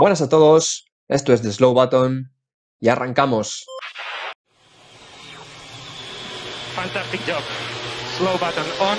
[0.00, 2.30] Buenas a todos, esto es The Slow Button
[2.78, 3.66] y arrancamos.
[6.76, 7.42] Fantastic job.
[8.16, 8.98] Slow button on.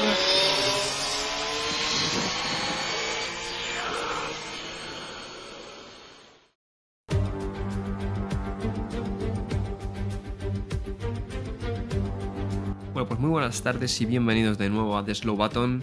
[12.91, 15.81] Bueno, pues muy buenas tardes y bienvenidos de nuevo a The Slow Button,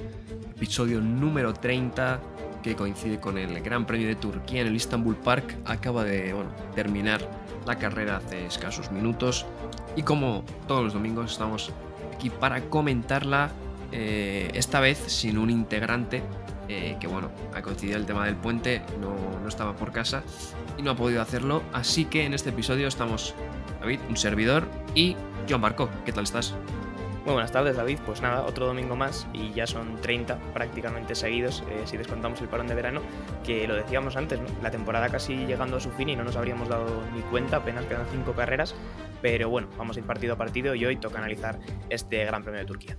[0.55, 2.36] episodio número 30
[2.67, 5.57] que coincide con el Gran Premio de Turquía en el Istanbul Park.
[5.67, 6.35] Acaba de
[6.75, 7.21] terminar
[7.65, 9.47] la carrera hace escasos minutos
[9.95, 11.71] y como todos los domingos estamos
[12.13, 13.51] aquí para comentarla,
[13.93, 16.25] eh, esta vez sin un integrante
[16.69, 20.25] eh, que bueno, ha coincidido el tema del puente, no, no estaba por casa
[20.77, 23.33] y no ha podido hacerlo, así que en este episodio estamos
[23.81, 25.15] David, un servidor y
[25.49, 26.53] John Barco, ¿qué tal estás?
[27.27, 27.99] Muy buenas tardes, David.
[28.07, 32.47] Pues nada, otro domingo más y ya son 30 prácticamente seguidos, eh, si descontamos el
[32.47, 33.01] parón de verano,
[33.45, 34.39] que lo decíamos antes.
[34.63, 37.85] La temporada casi llegando a su fin y no nos habríamos dado ni cuenta, apenas
[37.87, 38.77] quedan 5 carreras,
[39.23, 41.59] pero bueno, vamos a ir partido a partido y hoy toca analizar
[41.91, 42.97] este Gran Premio de Turquía.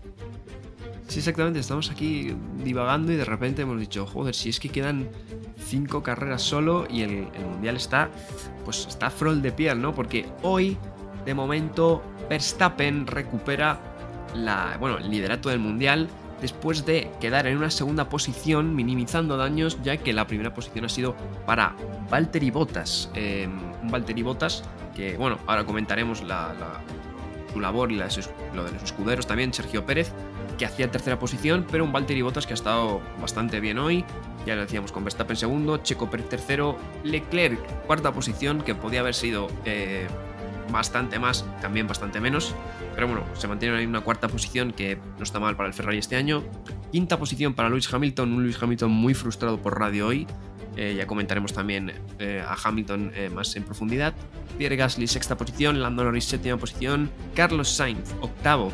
[1.08, 5.08] Sí, exactamente, estamos aquí divagando y de repente hemos dicho, joder, si es que quedan
[5.56, 8.10] 5 carreras solo y el, el Mundial está,
[8.66, 9.96] pues está frol de piel, ¿no?
[9.96, 10.78] Porque hoy,
[11.24, 13.80] de momento, Verstappen recupera
[14.36, 16.10] la, bueno, el liderato del mundial
[16.42, 20.90] después de quedar en una segunda posición minimizando daños ya que la primera posición ha
[20.90, 21.76] sido para
[22.10, 23.48] Valtteri Bottas eh,
[23.82, 24.64] un Valtteri Bottas
[24.96, 26.54] que bueno ahora comentaremos la,
[27.52, 28.08] su labor y la,
[28.54, 30.12] lo de los escuderos también Sergio Pérez
[30.58, 34.04] que hacía tercera posición pero un Valtteri Bottas que ha estado bastante bien hoy.
[34.46, 39.14] Ya lo decíamos con Verstappen segundo Checo Pérez tercero Leclerc cuarta posición que podía haber
[39.14, 40.08] sido eh,
[40.72, 42.56] bastante más, también bastante menos.
[42.96, 45.98] Pero bueno, se mantiene en una cuarta posición que no está mal para el Ferrari
[45.98, 46.44] este año.
[46.92, 50.28] Quinta posición para Lewis Hamilton, un Lewis Hamilton muy frustrado por radio hoy.
[50.78, 54.14] Eh, ya comentaremos también eh, a Hamilton eh, más en profundidad.
[54.58, 55.82] Pierre Gasly, sexta posición.
[55.82, 57.10] Lando Norris, séptima posición.
[57.36, 58.72] Carlos Sainz, octavo,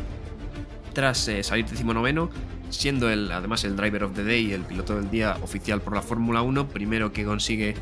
[0.93, 2.29] tras salir decimonoveno,
[2.69, 6.01] siendo el, además el driver of the day, el piloto del día oficial por la
[6.01, 7.75] Fórmula 1, primero que consigue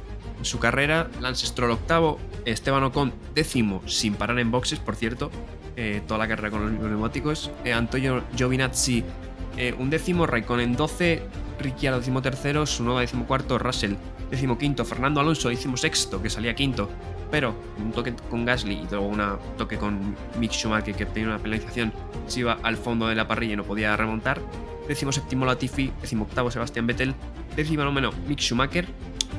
[0.43, 1.09] su carrera.
[1.19, 5.31] Lance Stroll octavo, Esteban Ocon décimo, sin parar en boxes, por cierto,
[5.75, 7.51] eh, toda la carrera con los mismos neumáticos.
[7.63, 9.03] Eh, Antonio Giovinazzi
[9.57, 11.21] eh, un décimo, Raikkonen 12,
[11.59, 13.95] Ricciardo décimo tercero, Sunoda décimo cuarto, Russell
[14.29, 16.89] décimo quinto, Fernando Alonso décimo sexto, que salía quinto,
[17.29, 19.21] pero un toque con Gasly y luego un
[19.57, 21.91] toque con Mick Schumacher que tenía una penalización,
[22.27, 24.41] se iba al fondo de la parrilla y no podía remontar.
[24.87, 27.13] Décimo séptimo Latifi, décimo octavo Sebastián Vettel,
[27.55, 28.87] décimo noveno Mick Schumacher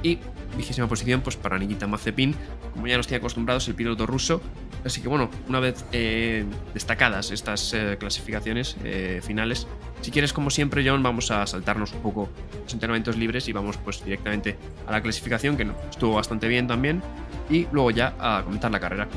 [0.03, 0.19] y
[0.57, 2.35] vigésima posición pues para Nikita Mazepin,
[2.75, 4.41] como ya nos tiene acostumbrados el piloto ruso.
[4.85, 9.67] Así que bueno, una vez eh, destacadas estas eh, clasificaciones eh, finales,
[10.01, 12.29] si quieres como siempre John, vamos a saltarnos un poco
[12.65, 17.01] los entrenamientos libres y vamos pues directamente a la clasificación que estuvo bastante bien también
[17.49, 19.09] y luego ya a comentar la carrera.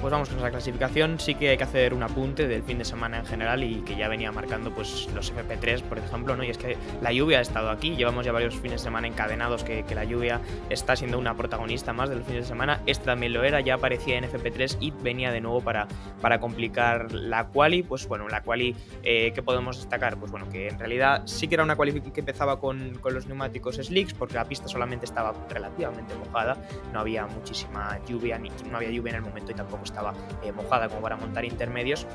[0.00, 1.18] Pues vamos con la clasificación.
[1.18, 3.96] Sí que hay que hacer un apunte del fin de semana en general y que
[3.96, 6.44] ya venía marcando pues los FP3, por ejemplo, ¿no?
[6.44, 7.96] Y es que la lluvia ha estado aquí.
[7.96, 12.08] Llevamos ya varios fines de semana encadenados que, la lluvia está siendo una protagonista más
[12.10, 12.80] de los fines de semana.
[12.86, 15.88] Este también lo era, ya aparecía en FP3 y venía de nuevo para,
[16.20, 17.82] para complicar la quali.
[17.82, 21.56] Pues bueno, la quali eh, que podemos destacar, pues bueno, que en realidad sí que
[21.56, 25.34] era una quali que empezaba con, con los neumáticos slicks, porque la pista solamente estaba
[25.48, 26.56] relativamente mojada,
[26.92, 30.52] no había muchísima lluvia, ni no había lluvia en el momento y tampoco estaba eh,
[30.52, 32.06] mojada como para montar intermedios.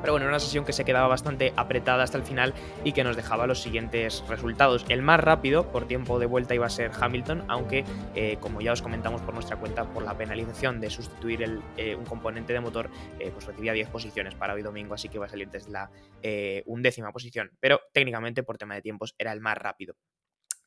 [0.00, 2.52] Pero bueno, era una sesión que se quedaba bastante apretada hasta el final
[2.84, 4.84] y que nos dejaba los siguientes resultados.
[4.88, 7.84] El más rápido por tiempo de vuelta iba a ser Hamilton, aunque
[8.14, 12.04] eh, como ya os comentamos por nuestra cuenta, por la penalización de sustituir eh, un
[12.04, 15.48] componente de motor, pues recibía 10 posiciones para hoy domingo, así que va a salir
[15.48, 15.90] desde la
[16.66, 17.50] undécima posición.
[17.60, 19.94] Pero técnicamente por tema de tiempos era el más rápido.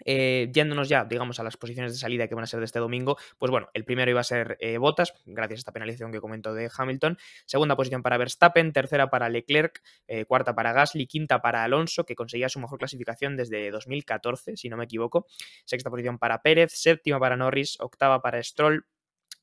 [0.05, 2.79] Eh, yéndonos ya, digamos, a las posiciones de salida que van a ser de este
[2.79, 6.19] domingo, pues bueno, el primero iba a ser eh, Bottas, gracias a esta penalización que
[6.19, 7.17] comento de Hamilton.
[7.45, 12.15] Segunda posición para Verstappen, tercera para Leclerc, eh, cuarta para Gasly, quinta para Alonso, que
[12.15, 15.27] conseguía su mejor clasificación desde 2014, si no me equivoco.
[15.65, 18.85] Sexta posición para Pérez, séptima para Norris, octava para Stroll,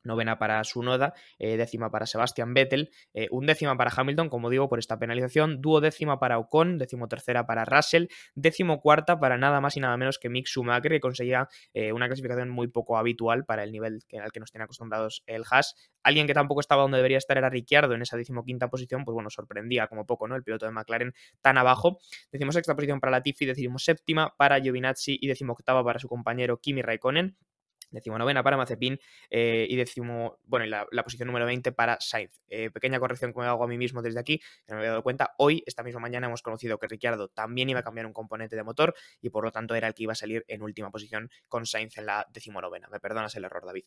[0.05, 4.79] novena para Sunoda, eh, décima para Sebastian Vettel, eh, undécima para Hamilton, como digo, por
[4.79, 10.19] esta penalización, duodécima para Ocon, decimotercera para Russell, decimocuarta para nada más y nada menos
[10.19, 14.33] que Mick Schumacher, que conseguía eh, una clasificación muy poco habitual para el nivel al
[14.33, 15.75] que nos tiene acostumbrados el Haas.
[16.03, 19.31] Alguien que tampoco estaba donde debería estar era Ricciardo en esa decimoquinta posición, pues bueno,
[19.31, 20.37] sorprendía como poco, ¿no?
[20.37, 21.99] El piloto de McLaren tan abajo.
[22.31, 27.37] Decimosexta posición para Latifi, decimoséptima para Giovinazzi y decimoctava para su compañero Kimi Raikkonen
[27.95, 28.99] Decimonovena para Mazepin
[29.31, 32.41] eh, y decimo, bueno, la, la, posición número 20 para Sainz.
[32.49, 35.03] Eh, pequeña corrección que me hago a mí mismo desde aquí, no me había dado
[35.03, 35.35] cuenta.
[35.39, 38.63] Hoy, esta misma mañana, hemos conocido que Ricciardo también iba a cambiar un componente de
[38.63, 41.67] motor y por lo tanto era el que iba a salir en última posición con
[41.67, 42.89] Sainz en la decimonovena.
[42.91, 43.85] Me perdonas el error, David.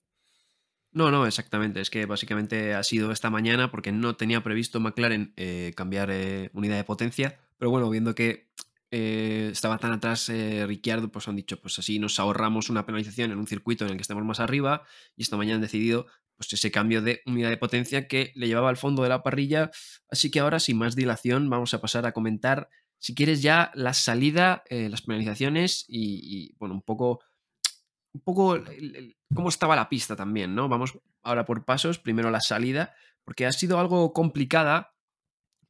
[0.92, 1.82] No, no, exactamente.
[1.82, 6.10] Es que básicamente ha sido esta mañana porque no tenía previsto McLaren eh, cambiar
[6.54, 7.40] unidad de potencia.
[7.58, 8.47] Pero bueno, viendo que
[8.90, 13.32] eh, estaba tan atrás eh, Ricciardo, pues han dicho, pues así nos ahorramos una penalización
[13.32, 14.84] en un circuito en el que estemos más arriba
[15.16, 16.08] y esta mañana han decidido
[16.38, 19.72] pues ese cambio de unidad de potencia que le llevaba al fondo de la parrilla.
[20.10, 22.70] Así que ahora, sin más dilación, vamos a pasar a comentar,
[23.00, 27.22] si quieres ya, la salida, eh, las penalizaciones y, bueno, un poco,
[28.14, 28.64] un poco
[29.34, 30.70] cómo estaba la pista también, ¿no?
[30.70, 32.94] Vamos ahora por pasos, primero la salida,
[33.26, 34.94] porque ha sido algo complicada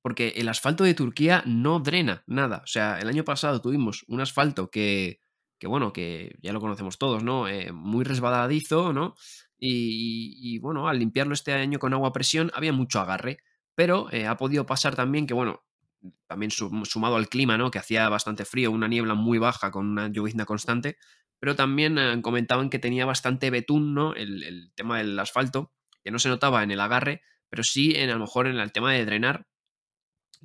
[0.08, 2.62] porque el asfalto de Turquía no drena nada.
[2.64, 5.20] O sea, el año pasado tuvimos un asfalto que,
[5.60, 7.50] que bueno, que ya lo conocemos todos, ¿no?
[7.50, 9.16] Eh, muy resbaladizo, ¿no?
[9.60, 13.40] Y, bueno, al limpiarlo este año con agua a presión había mucho agarre,
[13.76, 15.66] pero eh, ha podido pasar también que, bueno,
[16.26, 17.70] también sumado al clima, ¿no?
[17.70, 20.96] Que hacía bastante frío, una niebla muy baja con una llovizna constante,
[21.38, 24.16] pero también eh, comentaban que tenía bastante betún, ¿no?
[24.16, 28.10] El, el, tema del asfalto, que no se notaba en el agarre, pero sí en
[28.10, 29.48] a lo mejor en el tema de drenar,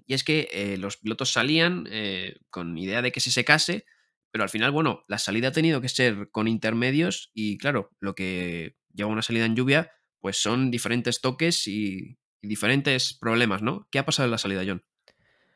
[0.06, 3.84] y es que eh, los pilotos salían eh, con idea de que se secase,
[4.30, 8.14] pero al final, bueno, la salida ha tenido que ser con intermedios y claro, lo
[8.14, 13.86] que lleva una salida en lluvia, pues son diferentes toques y, diferentes problemas, ¿no?
[13.92, 14.82] ¿Qué ha pasado en la salida, John?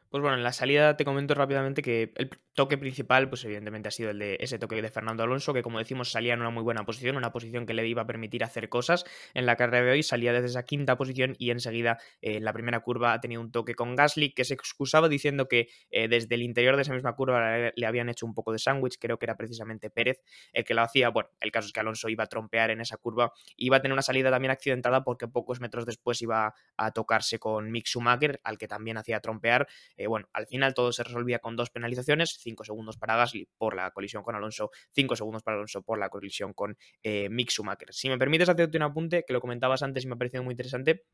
[0.09, 3.93] Pues bueno, en la salida te comento rápidamente que el toque principal, pues evidentemente ha
[3.93, 6.63] sido el de ese toque de Fernando Alonso, que como decimos salía en una muy
[6.65, 9.05] buena posición, una posición que le iba a permitir hacer cosas.
[9.35, 12.53] En la carrera de hoy salía desde esa quinta posición y enseguida eh, en la
[12.53, 16.35] primera curva ha tenido un toque con Gasly, que se excusaba diciendo que eh, desde
[16.35, 19.27] el interior de esa misma curva le, habían hecho un poco de sándwich, creo que
[19.27, 20.23] era precisamente Pérez
[20.53, 21.11] el que lo hacía.
[21.11, 23.93] Bueno, el caso es que Alonso iba a trompear en esa curva, iba a tener
[23.93, 28.57] una salida también accidentada porque pocos metros después iba a tocarse con Mick Schumacher, al
[28.57, 29.69] que también hacía trompear.
[29.97, 33.75] Eh, bueno, al final todo se resolvía con dos penalizaciones, 5 segundos para Gasly por
[33.75, 37.93] la colisión con Alonso, 5 segundos para Alonso por la colisión con eh, Mick Schumacher.
[37.93, 40.53] Si me permites hacerte un apunte, que lo comentabas antes y me ha parecido muy
[40.53, 41.05] interesante,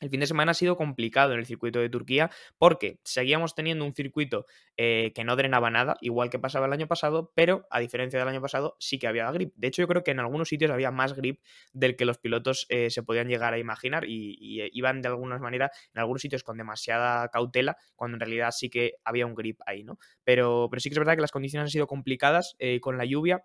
[0.00, 3.84] el fin de semana ha sido complicado en el circuito de Turquía porque seguíamos teniendo
[3.84, 4.46] un circuito
[4.76, 8.28] eh, que no drenaba nada, igual que pasaba el año pasado, pero a diferencia del
[8.28, 9.52] año pasado sí que había grip.
[9.56, 11.40] De hecho, yo creo que en algunos sitios había más grip
[11.72, 15.38] del que los pilotos eh, se podían llegar a imaginar y, eh, iban de alguna
[15.38, 19.60] manera en algunos sitios con demasiada cautela, cuando en realidad sí que había un grip
[19.66, 19.98] ahí, ¿no?
[20.24, 23.44] Pero, pero sí que es verdad que las condiciones han sido complicadas con la lluvia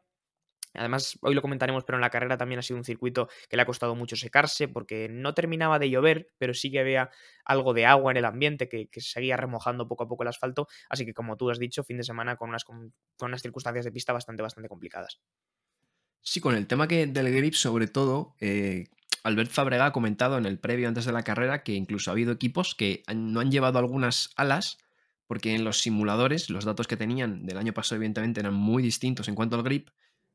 [0.73, 3.63] Además, hoy lo comentaremos, pero en la carrera también ha sido un circuito que le
[3.63, 7.09] ha costado mucho secarse porque no terminaba de llover, pero sí que había
[7.43, 10.67] algo de agua en el ambiente que, seguía remojando poco a poco el asfalto.
[10.89, 13.91] Así que, como tú has dicho, fin de semana con unas, con, unas circunstancias de
[13.91, 15.19] pista bastante, bastante complicadas.
[16.21, 18.89] Sí, con el tema que del grip, sobre todo, eh,
[19.23, 22.31] Albert Fabrega ha comentado en el previo antes de la carrera que incluso ha habido
[22.31, 24.77] equipos que no han llevado algunas alas
[25.27, 29.27] porque en los simuladores los datos que tenían del año pasado evidentemente eran muy distintos
[29.27, 29.89] en cuanto al grip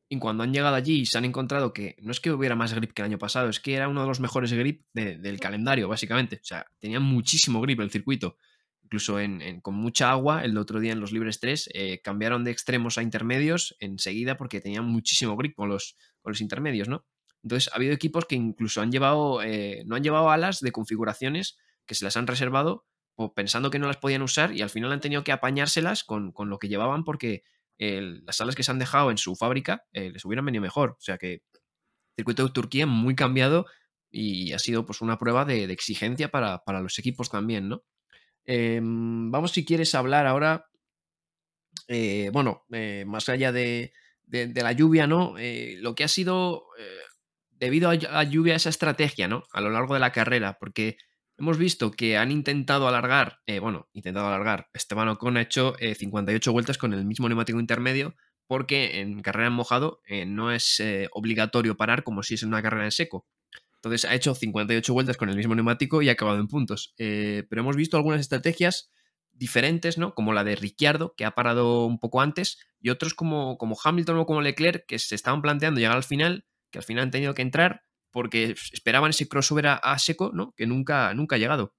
[0.07, 2.93] y cuando han llegado allí se han encontrado que no es que hubiera más grip
[2.93, 5.87] que el año pasado, es que era uno de los mejores grip de, del calendario,
[5.87, 6.37] básicamente.
[6.37, 8.37] O sea, tenía muchísimo grip el circuito.
[8.83, 12.43] Incluso en, en, con mucha agua, el otro día en los libres 3, eh, cambiaron
[12.43, 17.03] de extremos a intermedios enseguida porque tenían muchísimo grip con los, con los intermedios, ¿no?
[17.41, 21.57] Entonces, ha habido equipos que incluso han llevado, eh, no han llevado alas de configuraciones
[21.87, 22.85] que se las han reservado
[23.33, 26.49] pensando que no las podían usar y al final han tenido que apañárselas con, con
[26.49, 27.43] lo que llevaban porque
[27.77, 30.91] las alas que se han dejado en su fábrica eh, les hubieran venido mejor.
[30.91, 31.41] O sea que el
[32.17, 33.65] circuito de Turquía muy cambiado
[34.15, 37.83] y ha sido pues una prueba de, exigencia para, para, los equipos también, ¿no?
[38.45, 40.67] Eh, vamos si quieres hablar ahora,
[41.87, 43.91] eh, bueno, eh, más allá de,
[44.23, 45.35] de, de, la lluvia, ¿no?
[45.79, 46.67] lo que ha sido
[47.49, 49.43] debido a la lluvia esa estrategia, ¿no?
[49.51, 50.97] A lo largo de la carrera, porque
[51.37, 54.69] Hemos visto que han intentado alargar, eh, bueno, intentado alargar.
[54.73, 58.15] Esteban Ocon ha hecho eh, 58 vueltas con el mismo neumático intermedio
[58.47, 62.49] porque en carrera en mojado eh, no es eh, obligatorio parar como si es en
[62.49, 63.25] una carrera en seco.
[63.75, 66.93] Entonces ha hecho 58 vueltas con el mismo neumático y ha acabado en puntos.
[66.97, 68.91] Eh, pero hemos visto algunas estrategias
[69.31, 70.15] diferentes, ¿no?
[70.15, 74.17] Como la de Ricciardo, que ha parado un poco antes, y otros como, como Hamilton
[74.17, 77.33] o como Leclerc, que se estaban planteando llegar al final, que al final han tenido
[77.33, 77.83] que entrar
[78.15, 80.53] porque esperaban ese crossover a, seco, ¿no?
[80.55, 81.73] Que nunca, nunca ha llegado.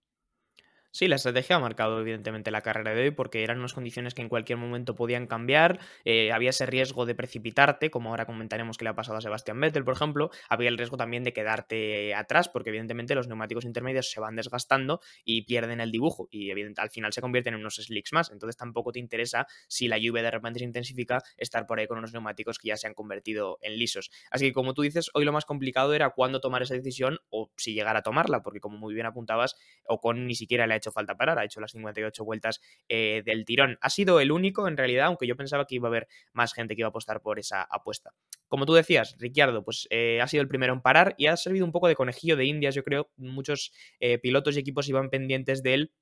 [0.96, 4.22] Sí, la estrategia ha marcado evidentemente la carrera de hoy porque eran unas condiciones que
[4.22, 8.84] en cualquier momento podían cambiar, eh, había ese riesgo de precipitarte, como ahora comentaremos que
[8.84, 12.48] le ha pasado a Sebastián Vettel, por ejemplo, había el riesgo también de quedarte atrás
[12.48, 17.12] porque evidentemente los neumáticos intermedios se van desgastando y pierden el dibujo y al final
[17.12, 20.60] se convierten en unos slicks más, entonces tampoco te interesa si la lluvia de repente
[20.60, 24.10] se intensifica estar por ahí con unos neumáticos que ya se han convertido en lisos.
[24.30, 27.50] Así que como tú dices, hoy lo más complicado era cuándo tomar esa decisión o
[27.58, 30.85] si llegar a tomarla, porque como muy bien apuntabas, Ocon ni siquiera le ha hecho
[30.92, 33.78] falta parar, ha hecho las 58 vueltas eh, del tirón.
[33.80, 36.74] Ha sido el único, en realidad, aunque yo pensaba que iba a haber más gente
[36.74, 38.12] que iba a apostar por esa apuesta.
[38.48, 41.64] Como tú decías, Ricciardo, pues eh, ha sido el primero en parar y ha servido
[41.64, 43.10] un poco de conejillo de indias, yo creo.
[43.16, 45.92] Muchos eh, pilotos y equipos iban pendientes de él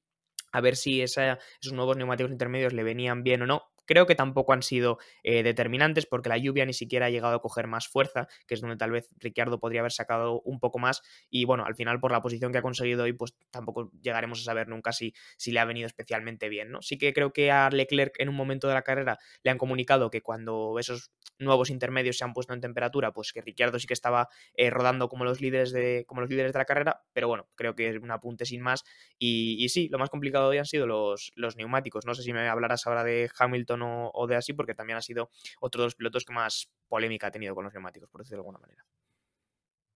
[0.54, 1.38] a ver si esos
[1.72, 3.73] nuevos neumáticos intermedios le venían bien o no.
[3.86, 7.42] Creo que tampoco han sido eh, determinantes porque la lluvia ni siquiera ha llegado a
[7.42, 11.02] coger más fuerza, que es donde tal vez Ricciardo podría haber sacado un poco más.
[11.30, 14.44] Y bueno, al final por la posición que ha conseguido hoy, pues tampoco llegaremos a
[14.44, 16.70] saber nunca si, si le ha venido especialmente bien.
[16.70, 16.82] ¿no?
[16.82, 20.10] Sí que creo que a Leclerc en un momento de la carrera le han comunicado
[20.10, 23.94] que cuando esos nuevos intermedios se han puesto en temperatura, pues que Ricciardo sí que
[23.94, 27.48] estaba eh, rodando como los líderes de como los líderes de la carrera, pero bueno,
[27.54, 28.84] creo que es un apunte sin más.
[29.18, 32.06] Y, sí, lo más complicado hoy han sido los, los neumáticos.
[32.06, 35.30] No sé si me hablarás ahora de Hamilton o, de así, porque también ha sido
[35.60, 38.48] otro de los pilotos que más polémica ha tenido con los neumáticos, por decirlo de
[38.48, 38.84] alguna manera.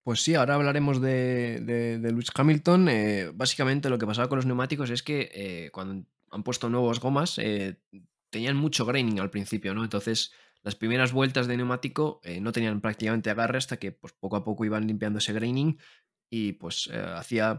[0.02, 2.88] Pues sí, ahora hablaremos de, de, Lewis Hamilton.
[2.88, 6.99] Eh, básicamente lo que pasaba con los neumáticos es que eh, cuando han puesto nuevas
[6.99, 7.78] gomas eh,
[8.30, 9.85] tenían mucho graining al principio, ¿no?
[9.85, 10.32] Entonces
[10.62, 14.64] las primeras vueltas de neumático no tenían prácticamente agarre hasta que pues, poco a poco
[14.64, 15.78] iban limpiando ese graining
[16.30, 17.58] y pues hacía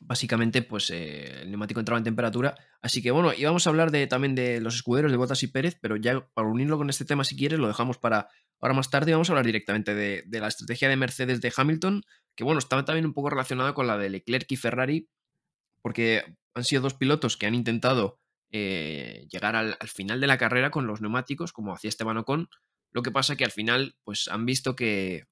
[0.00, 2.54] básicamente pues eh, el neumático entraba en temperatura.
[2.82, 5.78] Así que bueno, íbamos a hablar de, también de los escuderos de Bottas y Pérez,
[5.80, 8.28] pero ya para unirlo con este tema si quieres lo dejamos para
[8.60, 9.12] ahora más tarde.
[9.12, 12.02] Vamos a hablar directamente de, la estrategia de Mercedes de Hamilton,
[12.34, 15.08] que bueno, estaba también un poco relacionada con la de Leclerc y Ferrari,
[15.82, 20.70] porque han sido dos pilotos que han intentado eh, llegar al, final de la carrera
[20.70, 22.48] con los neumáticos, como hacía Esteban Ocon.
[22.90, 25.24] Lo que pasa que al final pues han visto que...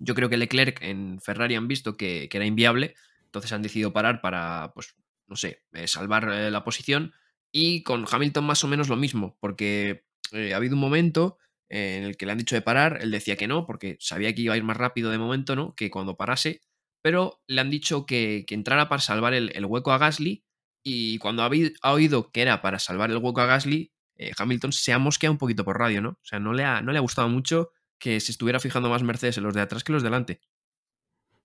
[0.00, 2.96] Yo creo que Leclerc en Ferrari han visto que era inviable
[3.34, 4.94] entonces han decidido parar para, pues,
[5.26, 7.12] no sé, eh, salvar eh, la posición.
[7.50, 11.38] Y con Hamilton más o menos lo mismo, porque eh, ha habido un momento
[11.68, 14.42] en el que le han dicho de parar, él decía que no, porque sabía que
[14.42, 15.74] iba a ir más rápido de momento, ¿no?
[15.74, 16.60] Que cuando parase,
[17.02, 20.44] pero le han dicho que, entrara para salvar el, hueco a Gasly,
[20.84, 21.50] y cuando ha,
[21.92, 23.92] oído que era para salvar el hueco a Gasly,
[24.38, 26.10] Hamilton se ha mosqueado un poquito por radio, ¿no?
[26.10, 29.02] O sea, no le, ha, no le ha gustado mucho que se estuviera fijando más
[29.02, 30.40] Mercedes en los de atrás que los de delante.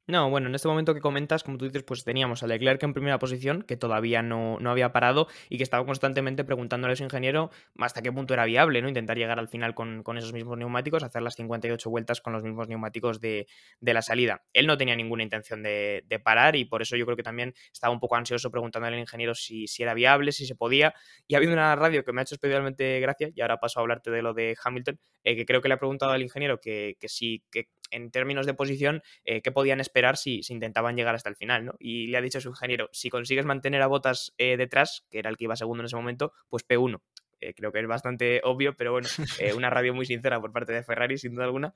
[0.10, 2.96] No, bueno, en este momento que comentas, como tú dices, pues teníamos a Leclerc en
[2.96, 7.04] primera posición, que todavía no, no, había parado y que estaba constantemente preguntándole a su
[7.04, 8.88] ingeniero hasta qué punto era viable, ¿no?
[8.88, 12.68] Intentar llegar al final con, esos mismos neumáticos, hacer las 58 vueltas con los mismos
[12.68, 13.46] neumáticos de,
[13.82, 14.42] la salida.
[14.52, 17.94] Él no tenía ninguna intención de, parar y por eso yo creo que también estaba
[17.94, 20.96] un poco ansioso preguntándole al ingeniero si, si, era viable, si se podía.
[21.28, 23.82] Y ha habido una radio que me ha hecho especialmente gracia, y ahora paso a
[23.84, 26.98] hablarte de lo de Hamilton, eh, que creo que le ha preguntado al ingeniero que,
[27.00, 31.30] que sí, que en términos de posición, eh, qué podían esperar si, intentaban llegar hasta
[31.30, 31.76] el final, ¿no?
[31.80, 35.20] Y le ha dicho a su ingeniero, si consigues mantener a Botas eh, detrás, que
[35.20, 37.02] era el que iba segundo en ese momento, pues P1.
[37.42, 39.08] Eh, creo que es bastante obvio, pero bueno,
[39.56, 41.74] una radio muy sincera por parte de Ferrari, sin duda alguna.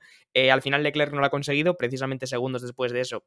[0.50, 3.24] al final Leclerc no lo ha conseguido, precisamente segundos después de eso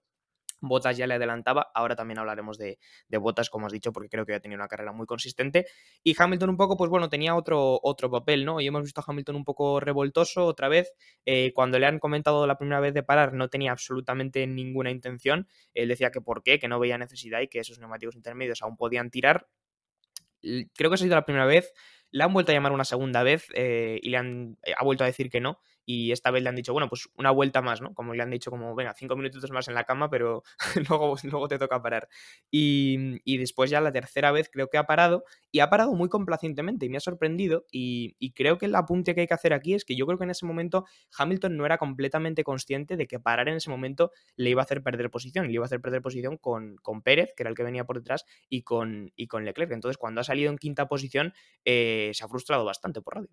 [0.60, 2.80] Botas ya le adelantaba, ahora también hablaremos de,
[3.20, 5.68] Botas, como has dicho, porque creo que ha tenido una carrera muy consistente.
[6.04, 8.60] Y Hamilton un poco, pues bueno, tenía otro, otro papel, ¿no?
[8.60, 10.94] Y hemos visto a Hamilton un poco revoltoso otra vez.
[11.26, 15.48] Eh, cuando le han comentado la primera vez de parar, no tenía absolutamente ninguna intención.
[15.74, 18.78] Él decía que por qué, que no veía necesidad y que esos neumáticos intermedios aún
[18.78, 19.48] podían tirar.
[20.42, 21.74] Creo que ha sido la primera vez.
[22.10, 25.04] Le han vuelto a llamar una segunda vez eh, y le han eh, ha vuelto
[25.04, 25.60] a decir que no
[25.90, 27.94] y esta vez le han dicho, bueno, pues una vuelta más, ¿no?
[27.94, 30.44] Como le han dicho, como, venga, cinco minutitos más en la cama, pero
[30.90, 32.10] luego, luego te toca parar.
[32.52, 36.10] Y, y, después ya la tercera vez creo que ha parado y ha parado muy
[36.10, 39.54] complacientemente y me ha sorprendido y, y, creo que el apunte que hay que hacer
[39.54, 40.86] aquí es que yo creo que en ese momento
[41.18, 44.84] Hamilton no era completamente consciente de que parar en ese momento le iba a hacer
[44.84, 47.64] perder posición, le iba a hacer perder posición con, con Pérez, que era el que
[47.64, 49.72] venía por detrás, y con, y con Leclerc.
[49.72, 53.30] Entonces cuando ha salido en quinta posición eh, se ha frustrado bastante por radio.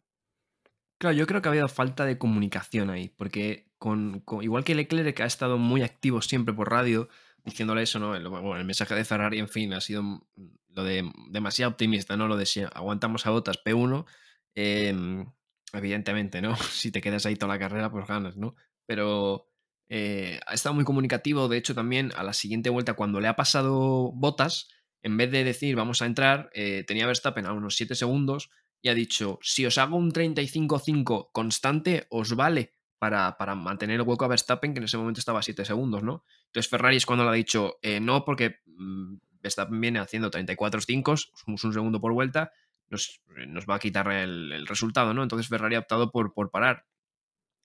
[0.98, 5.20] Claro, yo creo que ha habido falta de comunicación ahí, porque con, igual que Leclerc
[5.20, 7.08] ha estado muy activo siempre por radio,
[7.44, 8.14] diciéndole eso, ¿no?
[8.14, 10.26] El, mensaje de Ferrari, en fin, ha sido
[10.68, 12.28] lo de demasiado optimista, ¿no?
[12.28, 14.06] Lo de si aguantamos a botas P1,
[14.54, 15.26] em,
[15.72, 16.56] evidentemente, ¿no?
[16.70, 18.54] Si te quedas ahí toda la carrera, pues ganas, ¿no?
[18.86, 19.48] Pero
[19.88, 23.36] eh, ha estado muy comunicativo, de hecho también a la siguiente vuelta, cuando le ha
[23.36, 24.68] pasado botas,
[25.02, 28.50] en vez de decir vamos a entrar, eh, tenía Verstappen a unos 7 segundos,
[28.84, 34.02] y ha dicho, si os hago un 35-5 constante, os vale para, para, mantener el
[34.02, 36.22] hueco a Verstappen, que en ese momento estaba a 7 segundos, ¿no?
[36.48, 40.82] Entonces Ferrari es cuando le ha dicho, eh, no, porque mm, Verstappen viene haciendo 34
[40.82, 41.14] 5,
[41.46, 42.52] un segundo por vuelta,
[42.90, 45.22] nos, nos va a quitar el, resultado, ¿no?
[45.22, 46.84] Entonces Ferrari ha optado por, por parar.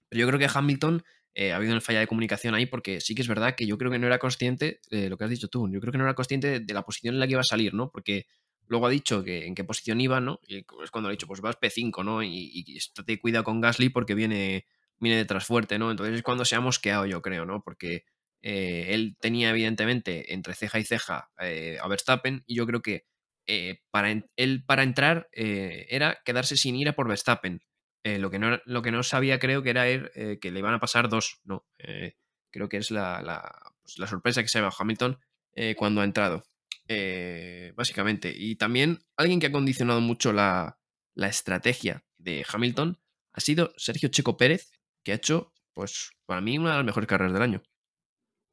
[0.07, 3.13] Pero yo creo que Hamilton eh, ha habido una falla de comunicación ahí porque sí
[3.13, 5.49] que es verdad que yo creo que no era consciente de lo que has dicho
[5.49, 7.43] tú, yo creo que no era consciente de, la posición en la que iba a
[7.43, 7.91] salir, ¿no?
[7.91, 8.25] Porque
[8.69, 10.39] luego ha dicho que en qué posición iba, ¿no?
[10.47, 12.23] Y es cuando ha dicho, pues vas P5, ¿no?
[12.23, 14.65] Y, y, te cuida con Gasly porque viene,
[14.99, 15.91] viene detrás fuerte, ¿no?
[15.91, 17.61] Entonces es cuando se ha mosqueado, yo creo, ¿no?
[17.61, 18.05] Porque
[18.41, 23.05] eh, él tenía evidentemente entre ceja y ceja eh, a Verstappen y yo creo que
[23.89, 27.63] para él para entrar era quedarse sin ira por Verstappen.
[28.03, 30.73] Eh, lo, que no, lo que no sabía creo que era eh, que le iban
[30.73, 31.65] a pasar dos, ¿no?
[31.79, 32.15] Eh,
[32.49, 33.21] creo que es la,
[33.81, 35.19] pues, la, sorpresa que se va Hamilton
[35.75, 36.45] cuando ha entrado,
[37.75, 38.34] básicamente.
[38.36, 40.79] Y también alguien que ha condicionado mucho la,
[41.15, 43.00] la, estrategia de Hamilton
[43.34, 44.72] ha sido Sergio Checo Pérez,
[45.03, 47.63] que ha hecho, pues, para mí una de las mejores carreras del año.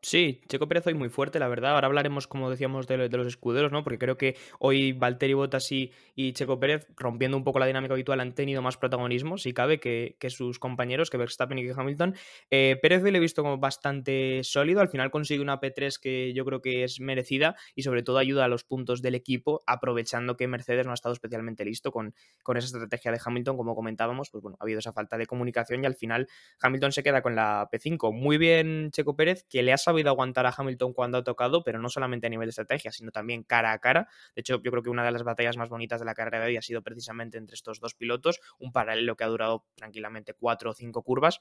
[0.06, 1.72] Sí, Checo Pérez hoy muy fuerte, la verdad.
[1.72, 3.82] Ahora hablaremos, como decíamos, de, los escuderos, ¿no?
[3.82, 5.90] Porque creo que hoy Valtteri Bottas y,
[6.32, 10.16] Checo Pérez, rompiendo un poco la dinámica habitual, han tenido más protagonismo, si cabe, que,
[10.28, 12.14] sus compañeros, que Verstappen y que Hamilton.
[12.52, 14.80] Eh, Pérez hoy le he visto como bastante sólido.
[14.80, 18.44] Al final consigue una P3 que yo creo que es merecida y sobre todo ayuda
[18.44, 22.56] a los puntos del equipo, aprovechando que Mercedes no ha estado especialmente listo con, con
[22.56, 24.30] esa estrategia de Hamilton, como comentábamos.
[24.30, 26.28] Pues bueno, ha habido esa falta de comunicación y al final
[26.60, 28.12] Hamilton se queda con la P5.
[28.12, 31.64] Muy bien Checo Pérez, que le ha sabido sabido aguantar a Hamilton cuando ha tocado,
[31.64, 34.08] pero no solamente a nivel de estrategia, sino también cara a cara.
[34.34, 36.46] De hecho, yo creo que una de las batallas más bonitas de la carrera de
[36.46, 40.70] hoy ha sido precisamente entre estos dos pilotos, un paralelo que ha durado tranquilamente cuatro
[40.70, 41.40] o cinco curvas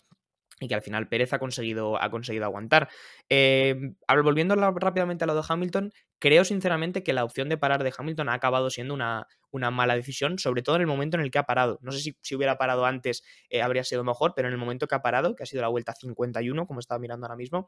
[0.59, 2.89] y que al final Pérez ha conseguido, ha conseguido aguantar.
[3.29, 3.93] Eh,
[4.24, 8.29] volviendo rápidamente a lo de Hamilton, creo sinceramente que la opción de parar de Hamilton
[8.29, 11.39] ha acabado siendo una, una mala decisión, sobre todo en el momento en el que
[11.39, 11.77] ha parado.
[11.81, 14.88] No sé si, si hubiera parado antes eh, habría sido mejor, pero en el momento
[14.88, 17.67] que ha parado, que ha sido la vuelta 51, como estaba mirando ahora mismo,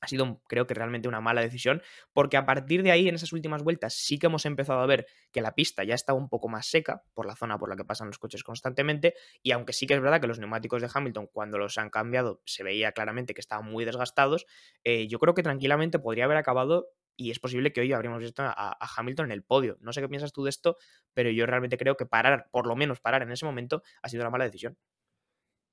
[0.00, 3.32] ha sido, creo que realmente una mala decisión, porque a partir de ahí, en esas
[3.32, 6.48] últimas vueltas, sí que hemos empezado a ver que la pista ya estaba un poco
[6.48, 9.86] más seca por la zona por la que pasan los coches constantemente, y aunque sí
[9.86, 13.34] que es verdad que los neumáticos de Hamilton, cuando los han cambiado, se veía claramente
[13.34, 14.46] que estaban muy desgastados,
[14.84, 18.42] eh, yo creo que tranquilamente podría haber acabado y es posible que hoy habríamos visto
[18.42, 19.76] a, a, Hamilton en el podio.
[19.80, 20.78] No sé qué piensas tú de esto,
[21.12, 24.22] pero yo realmente creo que parar, por lo menos parar en ese momento, ha sido
[24.22, 24.78] una mala decisión.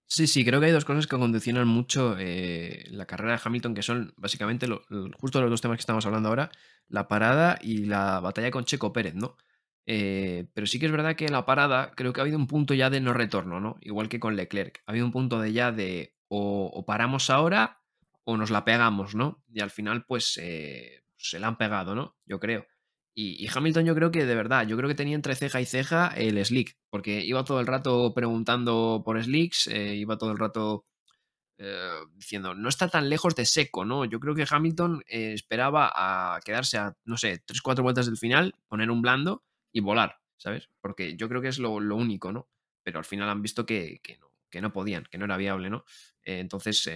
[0.10, 3.74] Sí, sí, creo que hay dos cosas que condicionan mucho eh, la carrera de Hamilton,
[3.74, 4.66] que son básicamente
[5.20, 6.50] justo los dos temas que estamos hablando ahora,
[6.88, 9.36] la parada y la batalla con Checo Pérez, ¿no?
[9.86, 12.74] Eh, pero sí que es verdad que la parada creo que ha habido un punto
[12.74, 13.78] ya de no retorno, ¿no?
[13.82, 14.82] Igual que con Leclerc.
[14.86, 17.82] Ha habido un punto de ya de o, paramos ahora
[18.24, 19.44] o nos la pegamos, ¿no?
[19.54, 22.16] Y al final, pues eh, se la han pegado, ¿no?
[22.26, 22.66] Yo creo.
[23.20, 26.10] Y, Hamilton yo creo que de verdad, yo creo que tenía entre ceja y ceja
[26.10, 30.86] el slick, porque iba todo el rato preguntando por slicks, eh, iba todo el rato
[31.58, 34.06] eh, diciendo, no está tan lejos de seco, ¿no?
[34.06, 38.54] Yo creo que Hamilton eh, esperaba a quedarse a, no sé, 3-4 vueltas del final,
[38.68, 40.70] poner un blando y volar, ¿sabes?
[40.80, 42.48] Porque yo creo que es lo, único, ¿no?
[42.84, 45.86] Pero al final han visto que, no, que no podían, que no era viable, ¿no?
[46.22, 46.88] entonces,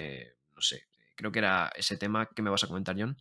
[0.53, 0.83] no sé,
[1.15, 3.17] creo que era ese tema que me vas a comentar, John.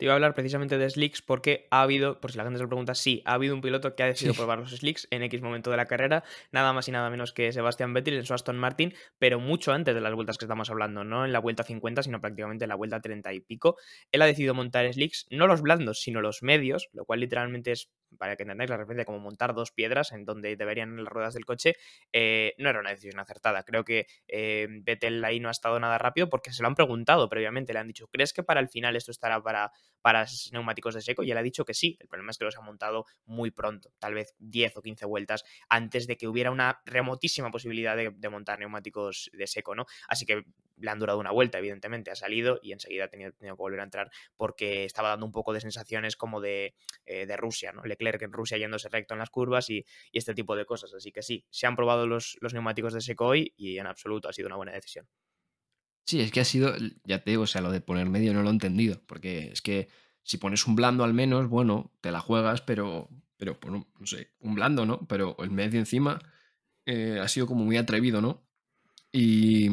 [0.00, 2.62] Te iba a hablar precisamente de slicks porque ha habido, por si la gente se
[2.62, 5.42] lo pregunta, sí, ha habido un piloto que ha decidido probar los slicks en X
[5.42, 8.56] momento de la carrera, nada más y nada menos que Sebastián Vettel en su Aston
[8.56, 12.02] Martin, pero mucho antes de las vueltas que estamos hablando, no en la vuelta 50,
[12.02, 13.76] sino prácticamente en la vuelta 30 y pico.
[14.10, 17.90] Él ha decidido montar slicks, no los blandos, sino los medios, lo cual literalmente es
[18.18, 21.44] para que entendáis la referencia, como montar dos piedras en donde deberían las ruedas del
[21.44, 21.76] coche,
[22.12, 23.62] eh, no era una decisión acertada.
[23.62, 27.28] Creo que eh, Vettel ahí no ha estado nada rápido porque se lo han preguntado
[27.28, 31.02] previamente, le han dicho, ¿crees que para el final esto estará para, para neumáticos de
[31.02, 31.22] seco?
[31.22, 33.92] Y él ha dicho que sí, el problema es que los ha montado muy pronto,
[33.98, 38.60] tal vez 10 o 15 vueltas antes de que hubiera una remotísima posibilidad de, montar
[38.60, 39.86] neumáticos de seco, ¿no?
[40.08, 40.44] Así que
[40.76, 43.84] le han durado una vuelta, evidentemente, ha salido y enseguida ha tenido, que volver a
[43.84, 46.74] entrar porque estaba dando un poco de sensaciones como de,
[47.06, 47.82] eh, de Rusia, ¿no?
[48.00, 50.92] Leclerc en Rusia yéndose recto en las curvas y, este tipo de cosas.
[50.94, 54.32] Así que sí, se han probado los, neumáticos de seco hoy y en absoluto ha
[54.32, 55.06] sido una buena decisión.
[56.04, 58.42] Sí, es que ha sido, ya te digo, o sea, lo de poner medio no
[58.42, 59.88] lo he entendido, porque es que
[60.22, 64.32] si pones un blando al menos, bueno, te la juegas, pero, pero bueno, no sé,
[64.40, 65.06] un blando, ¿no?
[65.06, 66.20] Pero el medio encima
[66.86, 68.44] eh, ha sido como muy atrevido, ¿no?
[69.12, 69.68] Y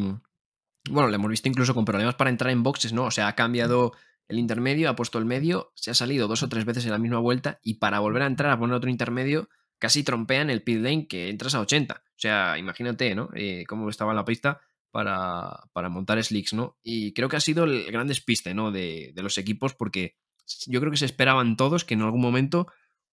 [0.89, 3.05] bueno, le hemos visto incluso con problemas para entrar en boxes, ¿no?
[3.05, 3.93] O sea, ha cambiado
[4.27, 6.97] el intermedio, ha puesto el medio, se ha salido dos o tres veces en la
[6.97, 10.63] misma vuelta y para volver a entrar a poner otro intermedio casi trompea en el
[10.63, 11.93] pit lane que entras a 80.
[11.93, 13.29] O sea, imagínate, ¿no?
[13.35, 14.61] Eh, cómo estaba la pista
[14.91, 16.77] para, para, montar slicks, ¿no?
[16.81, 18.71] Y creo que ha sido el gran despiste, ¿no?
[18.71, 20.17] De, los equipos porque
[20.65, 22.67] yo creo que se esperaban todos que en algún momento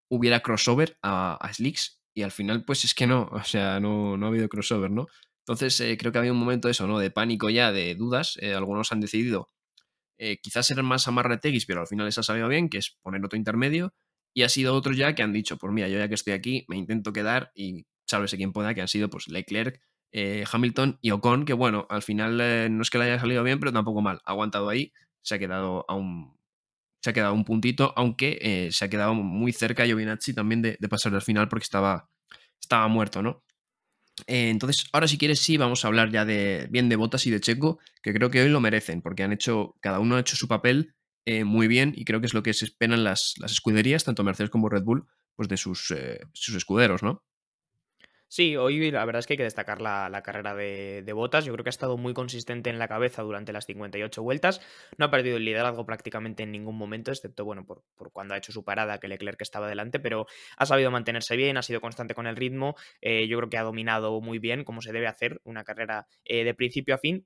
[0.09, 4.27] hubiera crossover a, slicks y al final pues es que no, o sea, no, no
[4.27, 5.07] ha habido crossover, ¿no?
[5.41, 6.99] Entonces eh, creo que había un momento de eso, ¿no?
[6.99, 8.39] De pánico ya, de dudas.
[8.41, 9.49] Eh, algunos han decidido
[10.19, 13.25] eh, quizás ser más amarreteguis, pero al final les ha salido bien, que es poner
[13.25, 13.95] otro intermedio.
[14.37, 16.65] y ha sido otros ya que han dicho, pues mira, yo ya que estoy aquí,
[16.69, 19.81] me intento quedar y sálvese quien pueda, que han sido pues Leclerc,
[20.13, 23.43] eh, Hamilton y Ocon, que bueno, al final eh, no es que le haya salido
[23.45, 26.37] bien, pero tampoco mal, ha aguantado ahí, se ha quedado a un,
[27.03, 30.89] se ha quedado un puntito, aunque se ha quedado muy cerca Giovinazzi también de, de
[30.89, 32.11] pasar al final porque estaba,
[32.61, 33.44] estaba muerto, ¿no?
[34.27, 37.41] Entonces, ahora si quieres, sí, vamos a hablar ya de bien de Botas y de
[37.41, 40.49] Checo, que creo que hoy lo merecen, porque han hecho, cada uno ha hecho su
[40.49, 40.95] papel
[41.45, 44.51] muy bien y creo que es lo que se esperan las, las escuderías, tanto Mercedes
[44.51, 45.93] como Red Bull, pues de sus,
[46.33, 47.25] sus escuderos, ¿no?
[48.35, 51.45] Sí, hoy la verdad es que hay que destacar la, carrera de, Botas.
[51.45, 54.61] Yo creo que ha estado muy consistente en la cabeza durante las 58 vueltas.
[54.99, 58.51] No ha perdido el liderazgo prácticamente en ningún momento, excepto bueno, por, cuando ha hecho
[58.51, 62.27] su parada, que Leclerc estaba delante, pero ha sabido mantenerse bien, ha sido constante con
[62.27, 62.75] el ritmo.
[63.01, 66.43] Eh, yo creo que ha dominado muy bien, como se debe hacer, una carrera eh,
[66.43, 67.25] de principio a fin.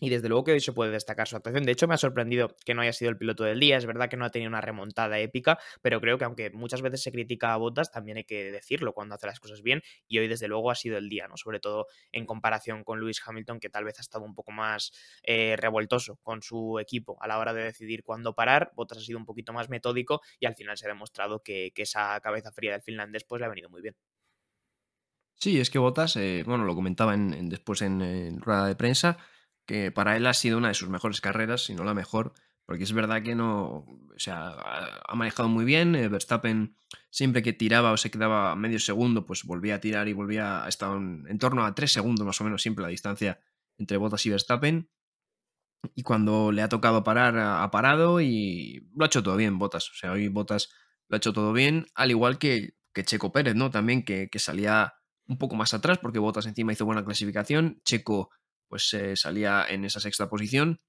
[0.00, 1.64] Y desde luego que hoy se puede destacar su actuación.
[1.64, 3.76] De hecho, me ha sorprendido que no haya sido el piloto del día.
[3.76, 7.02] Es verdad que no ha tenido una remontada épica, pero creo que aunque muchas veces
[7.02, 9.82] se critica a Bottas, también hay que decirlo cuando hace las cosas bien.
[10.06, 11.36] Y hoy, desde luego, ha sido el día, ¿no?
[11.36, 14.92] Sobre todo en comparación con Lewis Hamilton, que tal vez ha estado un poco más
[15.24, 18.70] eh, revoltoso con su equipo a la hora de decidir cuándo parar.
[18.76, 22.20] Bottas ha sido un poquito más metódico y al final se ha demostrado que, esa
[22.20, 23.94] cabeza fría del finlandés pues le ha venido muy bien.
[25.34, 29.16] Sí, es que Bottas, eh, bueno, lo comentaba después en, en rueda de prensa
[29.68, 32.32] que para él ha sido una de sus mejores carreras, si no la mejor,
[32.64, 34.56] porque es verdad que no, o sea,
[35.06, 36.74] ha manejado muy bien, eh, Verstappen
[37.10, 40.68] siempre que tiraba o se quedaba medio segundo, pues volvía a tirar y volvía a
[40.70, 43.40] estar en, torno a tres segundos más o menos siempre la distancia
[43.76, 44.88] entre Bottas y Verstappen.
[45.94, 49.90] Y cuando le ha tocado parar, ha parado y lo ha hecho todo bien, Bottas.
[49.90, 50.70] O sea, hoy Bottas
[51.08, 53.70] lo ha hecho todo bien, al igual que, que Checo Pérez, ¿no?
[53.70, 54.94] También que, que salía
[55.26, 57.82] un poco más atrás porque Bottas encima hizo buena clasificación.
[57.84, 58.30] Checo
[58.68, 60.80] pues salía en esa sexta posición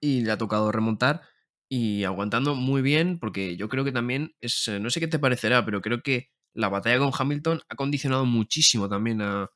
[0.00, 1.22] y le ha tocado remontar
[1.68, 5.18] y aguantando muy bien porque yo creo que también es, eh, no sé qué te
[5.18, 9.50] parecerá, pero creo que la batalla con Hamilton ha condicionado muchísimo también a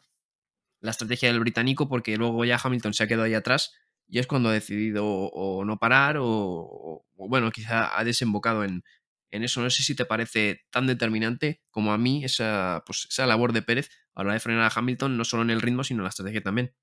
[0.81, 3.73] la estrategia del británico porque luego ya Hamilton se ha quedado ahí atrás
[4.09, 8.83] y es cuando ha decidido o no parar o, bueno, quizá ha desembocado en,
[9.31, 9.63] en, eso.
[9.63, 13.63] No sé si te parece tan determinante como a mí esa, pues, esa labor de
[13.63, 16.05] Pérez a la hora de frenar a Hamilton, no solo en el ritmo, sino en
[16.05, 16.75] la estrategia también.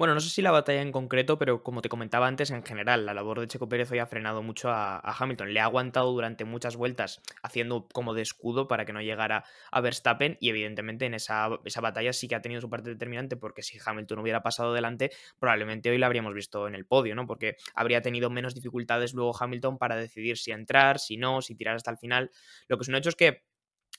[0.00, 3.04] Bueno, no sé si la batalla en concreto, pero como te comentaba antes, en general,
[3.04, 5.52] la labor de Checo Pérez hoy ha frenado mucho a, Hamilton.
[5.52, 9.80] Le ha aguantado durante muchas vueltas haciendo como de escudo para que no llegara a
[9.82, 13.62] Verstappen y evidentemente en esa, esa batalla sí que ha tenido su parte determinante porque
[13.62, 17.26] si Hamilton hubiera pasado delante, probablemente hoy la habríamos visto en el podio, ¿no?
[17.26, 21.76] Porque habría tenido menos dificultades luego Hamilton para decidir si entrar, si no, si tirar
[21.76, 22.30] hasta el final.
[22.68, 23.49] Lo que es un hecho es que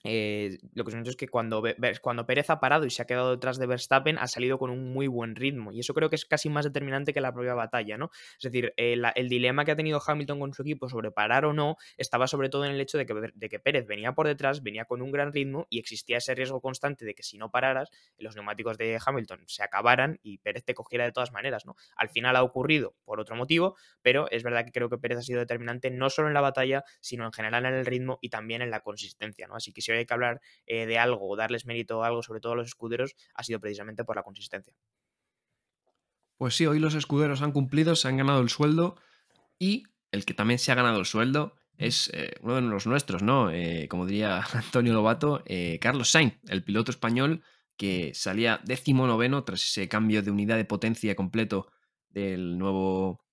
[0.04, 1.64] eh, lo que se es que cuando,
[2.02, 4.94] cuando Pérez ha parado y se ha quedado detrás de Verstappen, ha salido con un
[4.94, 5.72] muy buen ritmo.
[5.72, 8.10] Y eso creo que es casi más determinante que la propia batalla, ¿no?
[8.38, 11.54] Es decir, eh, el dilema que ha tenido Hamilton con su equipo sobre parar o
[11.54, 14.64] no estaba sobre todo en el hecho de que, de que Pérez venía por detrás,
[14.64, 17.90] venía con un gran ritmo y existía ese riesgo constante de que si no pararas,
[18.18, 21.76] los neumáticos de Hamilton se acabaran y Pérez te cogiera de todas maneras, ¿no?
[21.96, 25.24] Al final ha ocurrido por otro motivo, pero es verdad que creo que Pérez ha
[25.24, 28.62] sido determinante no solo en la batalla, sino en general en el ritmo y también
[28.62, 29.56] en la consistencia, ¿no?
[29.56, 32.40] Así que si hay que hablar eh, de algo o darles mérito a algo, sobre
[32.40, 34.74] todo a los escuderos, ha sido precisamente por la consistencia.
[36.38, 38.96] Pues sí, hoy los escuderos han cumplido, se han ganado el sueldo
[39.60, 43.24] y el que también se ha ganado el sueldo es eh, uno de los nuestros,
[43.24, 43.52] ¿no?
[43.52, 45.44] Eh, como diría Antonio Lobato,
[45.80, 47.44] Carlos Sainz, el piloto español
[47.78, 51.72] que salía décimo noveno tras ese cambio de unidad de potencia completo
[52.10, 53.26] del nuevo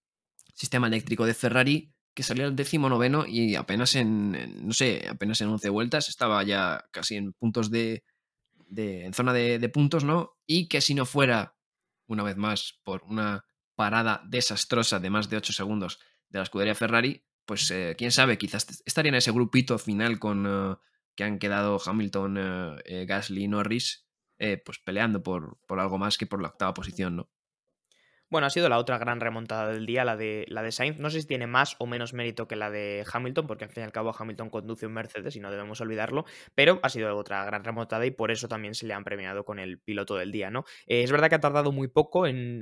[0.54, 5.40] sistema eléctrico de Ferrari que salió al décimo noveno y apenas en, no sé, apenas
[5.40, 8.02] en 11 vueltas estaba ya casi en puntos de,
[8.74, 10.36] en zona de, puntos, ¿no?
[10.44, 11.54] Y que si no fuera,
[12.08, 13.44] una vez más, por una
[13.76, 18.36] parada desastrosa de más de 8 segundos de la escudería Ferrari, pues eh, quién sabe,
[18.36, 20.76] quizás estaría en ese grupito final con eh,
[21.14, 24.08] que han quedado Hamilton, eh, Gasly y Norris,
[24.64, 27.30] pues peleando por, por algo más que por la octava posición, ¿no?
[28.30, 30.98] Bueno, ha sido la otra gran remontada del día, la de, la de Sainz.
[30.98, 33.84] No sé si tiene más o menos mérito que la de Hamilton, porque al fin
[33.84, 37.42] y al cabo Hamilton conduce un Mercedes y no debemos olvidarlo, pero ha sido otra
[37.46, 40.50] gran remontada y por eso también se le han premiado con el piloto del día,
[40.50, 40.66] ¿no?
[40.86, 42.60] Eh, es verdad que ha tardado muy poco en,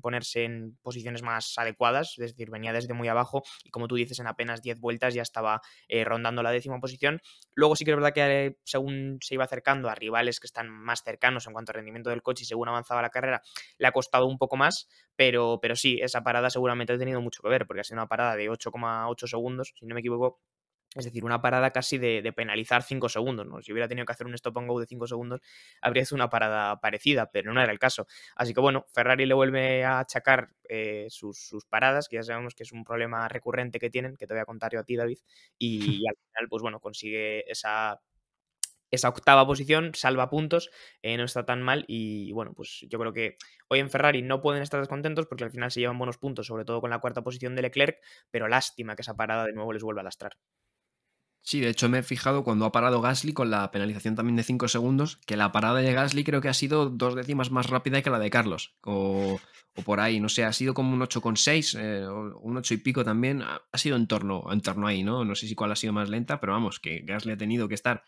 [0.00, 4.20] ponerse en posiciones más adecuadas, es decir, venía desde muy abajo y como tú dices,
[4.20, 7.20] en apenas 10 vueltas ya estaba eh, rondando la décima posición.
[7.56, 10.68] Luego sí que es verdad que eh, según se iba acercando a rivales que están
[10.68, 13.42] más cercanos en cuanto al rendimiento del coche y según avanzaba la carrera,
[13.76, 14.86] le ha costado un poco más,
[15.16, 18.08] pero, pero sí, esa parada seguramente ha tenido mucho que ver, porque ha sido una
[18.08, 20.40] parada de 8,8 segundos, si no me equivoco,
[20.94, 23.46] Es decir, una parada casi de, penalizar 5 segundos.
[23.46, 23.62] ¿no?
[23.62, 25.40] Si hubiera tenido que hacer un stop and go de 5 segundos,
[25.82, 28.06] habría sido una parada parecida, pero no era el caso.
[28.34, 32.64] Así que bueno, Ferrari le vuelve a achacar eh, sus, paradas, que ya sabemos que
[32.64, 35.18] es un problema recurrente que tienen, que te voy a contar yo a ti, David.
[35.58, 38.00] Y, al final, pues bueno, consigue esa
[38.90, 40.70] esa octava posición, salva puntos,
[41.02, 43.36] eh, no está tan mal y bueno, pues yo creo que
[43.68, 46.64] hoy en Ferrari no pueden estar descontentos porque al final se llevan buenos puntos, sobre
[46.64, 47.98] todo con la cuarta posición de Leclerc,
[48.30, 50.36] pero lástima que esa parada de nuevo les vuelva a lastrar.
[51.42, 54.42] Sí, de hecho me he fijado cuando ha parado Gasly con la penalización también de
[54.42, 58.02] 5 segundos, que la parada de Gasly creo que ha sido dos décimas más rápida
[58.02, 59.40] que la de Carlos, o,
[59.84, 63.42] por ahí, no sé, ha sido como un 8,6, eh, un 8 y pico también,
[63.42, 65.24] ha, sido en torno, en torno ahí, ¿no?
[65.24, 67.74] No sé si cuál ha sido más lenta, pero vamos, que Gasly ha tenido que
[67.74, 68.04] estar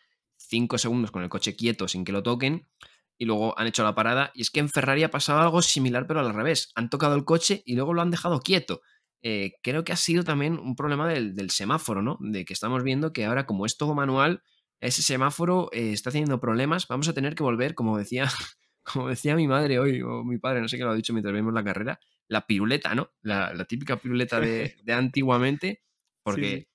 [0.53, 2.69] 5 segundos con el coche quieto sin que lo toquen,
[3.17, 6.07] y luego han hecho la parada, y es que en Ferrari ha pasado algo similar,
[6.07, 8.83] pero al revés, han tocado el coche y luego lo han dejado quieto.
[9.23, 12.19] Eh, creo que ha sido también un problema del, semáforo, ¿no?
[12.21, 14.43] De que estamos viendo que ahora, como es todo manual,
[14.81, 16.87] ese semáforo eh, está teniendo problemas.
[16.87, 18.25] Vamos a tener que volver, como decía,
[18.83, 21.33] como decía mi madre hoy, o mi padre, no sé qué lo ha dicho mientras
[21.33, 23.11] vemos la carrera, la piruleta, ¿no?
[23.23, 25.83] La, típica piruleta de, antiguamente,
[26.23, 26.69] porque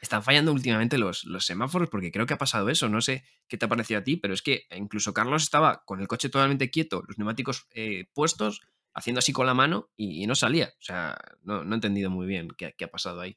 [0.00, 2.88] están fallando últimamente los, semáforos, porque creo que ha pasado eso.
[2.88, 6.00] No sé qué te ha parecido a ti, pero es que incluso Carlos estaba con
[6.00, 8.62] el coche totalmente quieto, los neumáticos eh, puestos
[8.94, 10.72] haciendo así con la mano y, no salía.
[10.78, 13.36] O sea, no, no, he entendido muy bien qué, qué ha pasado ahí.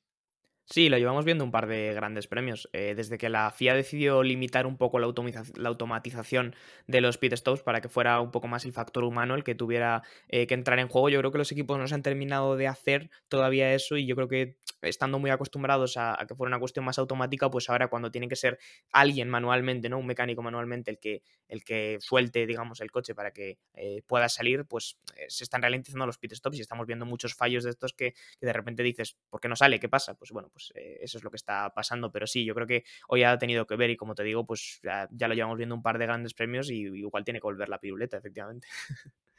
[0.66, 2.70] Sí, lo llevamos viendo un par de grandes premios.
[2.72, 6.56] Eh, desde que la FIA decidió limitar un poco la, automatización
[6.88, 9.56] de los pit stops para que fuera un poco más el factor humano el que
[9.56, 12.56] tuviera eh, que entrar en juego, yo creo que los equipos no se han terminado
[12.56, 16.60] de hacer todavía eso y yo creo que estando muy acostumbrados a, que fuera una
[16.60, 18.58] cuestión más automática, pues ahora cuando tiene que ser
[18.92, 19.98] alguien manualmente, ¿no?
[19.98, 24.30] Un mecánico manualmente el que, el que suelte, digamos, el coche para que eh, pueda
[24.30, 24.98] salir, pues
[25.28, 28.54] se están ralentizando los pit stops y estamos viendo muchos fallos de estos que de
[28.54, 29.80] repente dices, ¿por qué no sale?
[29.80, 30.16] ¿Qué pasa?
[30.16, 32.12] Pues bueno, pues eh, eso es lo que está pasando.
[32.12, 34.80] Pero sí, yo creo que hoy ha tenido que ver y como te digo, pues
[34.84, 37.80] ya, lo llevamos viendo un par de grandes premios y igual tiene que volver la
[37.80, 38.68] piruleta, efectivamente.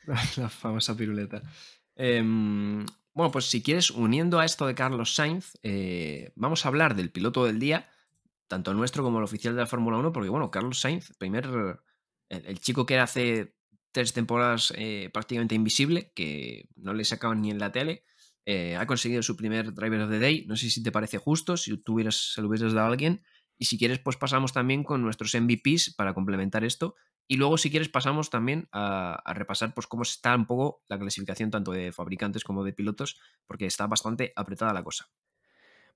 [0.37, 1.43] la famosa piruleta.
[1.97, 6.97] Em, bueno, pues si quieres, uniendo a esto de Carlos Sainz, eh, vamos a hablar
[6.97, 7.89] del piloto del día,
[8.49, 11.49] tanto nuestro como el oficial de la Fórmula 1, porque bueno, Carlos Sainz, primer,
[12.29, 13.55] el, chico que era hace
[13.93, 18.05] tres temporadas eh, prácticamente invisible, que no le sacaban ni en la tele,
[18.47, 20.45] eh, ha conseguido su primer Driver of the Day.
[20.47, 23.23] No sé si te parece justo, si tú se lo hubieras dado a alguien.
[23.57, 26.97] Y si quieres, pues pasamos también con nuestros MVPs para complementar esto.
[27.27, 30.99] Y luego, si quieres, pasamos también a, a, repasar pues, cómo está un poco la
[30.99, 35.09] clasificación tanto de fabricantes como de pilotos, porque está bastante apretada la cosa.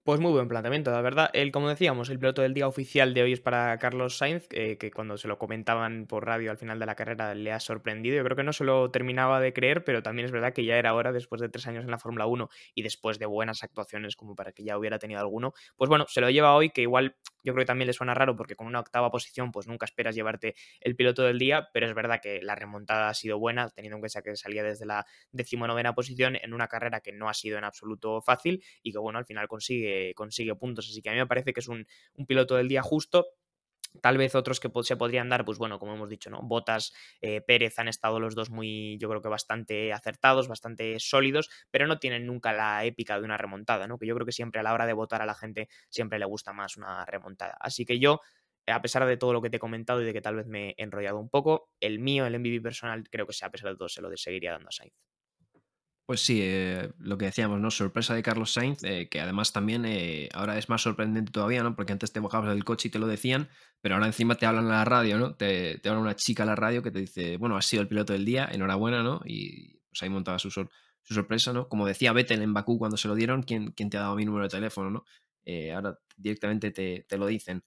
[0.08, 1.28] Pues muy buen planteamiento, la verdad.
[1.34, 4.78] El, como decíamos, el piloto del día oficial de hoy es para Carlos Sainz, eh,
[4.78, 8.16] que cuando se lo comentaban por radio al final de la carrera le ha sorprendido.
[8.16, 10.78] Yo creo que no se lo terminaba de creer, pero también es verdad que ya
[10.78, 14.16] era hora, después de tres años en la Fórmula 1 y después de buenas actuaciones
[14.16, 17.14] como para que ya hubiera tenido alguno, pues bueno, se lo lleva hoy, que igual
[17.44, 20.14] yo creo que también le suena raro porque con una octava posición pues nunca esperas
[20.14, 23.96] llevarte el piloto del día, pero es verdad que la remontada ha sido buena, teniendo
[23.96, 27.58] en cuenta que salía desde la decimonovena posición en una carrera que no ha sido
[27.58, 30.88] en absoluto fácil y que bueno, al final consigue, consigue puntos.
[30.88, 31.86] Así que a mí me parece que es un,
[32.26, 33.26] piloto del día justo.
[34.02, 36.40] Tal vez otros que se podrían dar, pues bueno, como hemos dicho, ¿no?
[36.42, 41.48] Botas, eh, Pérez han estado los dos muy, yo creo que bastante acertados, bastante sólidos,
[41.70, 43.98] pero no tienen nunca la épica de una remontada, ¿no?
[43.98, 46.26] Que yo creo que siempre a la hora de votar a la gente siempre le
[46.26, 47.56] gusta más una remontada.
[47.60, 48.20] Así que yo,
[48.66, 50.70] a pesar de todo lo que te he comentado y de que tal vez me
[50.70, 53.76] he enrollado un poco, el mío, el MVP personal, creo que sea a pesar de
[53.76, 54.92] todo se lo seguiría dando a Sainz.
[56.08, 57.70] Pues sí, eh, lo que decíamos, ¿no?
[57.70, 61.76] Sorpresa de Carlos Sainz, eh, que además también eh, ahora es más sorprendente todavía, ¿no?
[61.76, 63.50] Porque antes te bajabas del coche y te lo decían,
[63.82, 65.34] pero ahora encima te hablan en la radio, ¿no?
[65.34, 67.88] Te, te habla una chica a la radio que te dice, bueno, has sido el
[67.88, 69.20] piloto del día, enhorabuena, ¿no?
[69.26, 70.66] Y pues ahí montaba su, su
[71.02, 71.68] sorpresa, ¿no?
[71.68, 74.44] Como decía Vettel en Bakú cuando se lo dieron, ¿quién, te ha dado mi número
[74.44, 75.04] de teléfono, ¿no?
[75.74, 77.62] ahora directamente te, lo dicen.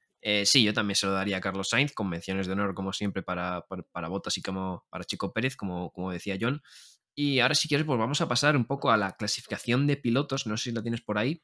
[0.45, 3.21] sí, yo también se lo daría a Carlos Sainz, con menciones de honor, como siempre,
[3.21, 6.63] para, para, para Botas y como para Chico Pérez, como, como decía John.
[7.15, 10.47] Y ahora si quieres, pues vamos a pasar un poco a la clasificación de pilotos.
[10.47, 11.41] No sé si la tienes por ahí.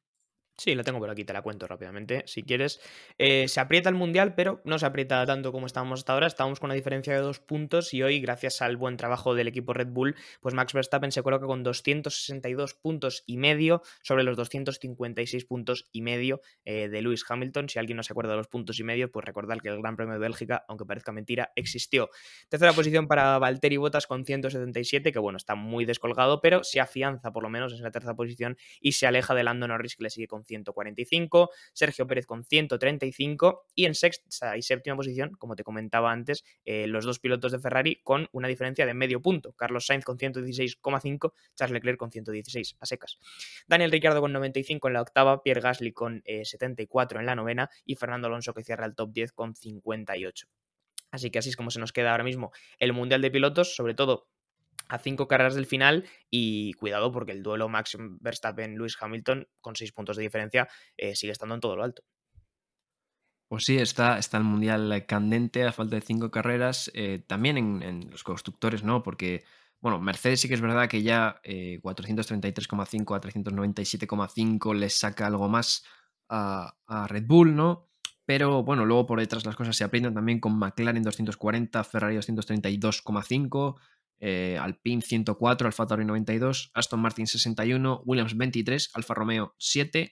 [0.59, 2.81] Sí, la tengo por aquí, te la cuento rápidamente, si quieres.
[3.19, 6.25] Eh, se aprieta el Mundial, pero no se aprieta tanto como estábamos hasta ahora.
[6.25, 9.73] Estábamos con una diferencia de dos puntos y hoy, gracias al buen trabajo del equipo
[9.73, 15.45] Red Bull, pues Max Verstappen se coloca con 262 puntos y medio sobre los 256
[15.45, 17.69] puntos y medio eh, de Lewis Hamilton.
[17.69, 19.95] Si alguien no se acuerda de los puntos y medio, pues recordad que el Gran
[19.95, 22.09] Premio de Bélgica, aunque parezca mentira, existió.
[22.49, 27.31] Tercera posición para Valtteri Bottas con 177, que bueno, está muy descolgado, pero se afianza
[27.31, 30.09] por lo menos en la tercera posición y se aleja de Lando Norris, que le
[30.09, 35.63] sigue con 145, Sergio Pérez con 135 y en sexta y séptima posición, como te
[35.63, 39.53] comentaba antes, eh, los dos pilotos de Ferrari con una diferencia de medio punto.
[39.53, 43.19] Carlos Sainz con 116,5, Charles Leclerc con 116 a secas.
[43.67, 47.69] Daniel Ricciardo con 95 en la octava, Pierre Gasly con 74 eh, en la novena
[47.85, 50.47] y Fernando Alonso que cierra el top 10 con 58.
[51.11, 53.93] Así que así es como se nos queda ahora mismo el Mundial de Pilotos, sobre
[53.93, 54.27] todo
[54.89, 59.91] a cinco carreras del final y cuidado porque el duelo Max Verstappen-Lewis Hamilton con seis
[59.91, 62.03] puntos de diferencia eh, sigue estando en todo lo alto.
[63.49, 68.09] Pues sí, está, está el Mundial candente a falta de cinco carreras, eh, también en,
[68.11, 69.03] los constructores, ¿no?
[69.03, 69.45] Porque,
[69.79, 75.47] bueno, Mercedes sí que es verdad que ya 433,5 eh, a 397,5 les saca algo
[75.47, 75.85] más
[76.27, 77.87] a, a Red Bull, ¿no?
[78.27, 83.75] Pero bueno, luego por detrás las cosas se aprietan también con McLaren 240, Ferrari 232,5,
[84.19, 90.11] eh, Alpine 104, Alfa Tauri 92, Aston Martin 61, Williams 23, Alfa Romeo 7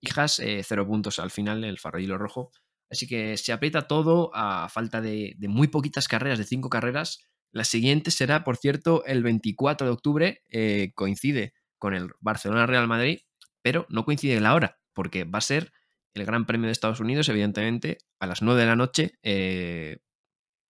[0.00, 2.50] y Haas 0 eh, puntos al final, el farolillo rojo.
[2.90, 7.20] Así que se aprieta todo a falta de, muy poquitas carreras, de 5 carreras.
[7.52, 13.20] La siguiente será, por cierto, el 24 de octubre, eh, coincide con el Barcelona-Real Madrid,
[13.62, 15.72] pero no coincide la hora, porque va a ser
[16.14, 19.18] el Gran Premio de Estados Unidos, evidentemente, a las 9 de la noche.
[19.22, 19.98] Eh,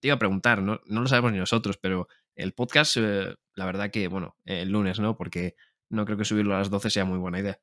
[0.01, 3.67] te iba a preguntar, no, no, lo sabemos ni nosotros, pero el podcast, eh, la
[3.67, 5.17] verdad que, bueno, el lunes, ¿no?
[5.17, 5.55] Porque
[5.91, 7.59] no creo que subirlo a las 12 sea muy buena idea.